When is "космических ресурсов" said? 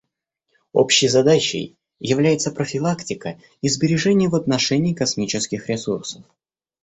4.95-6.23